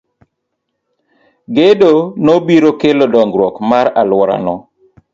[1.55, 1.91] Gedo
[2.25, 4.55] no biro kelo dongruok mar alworano.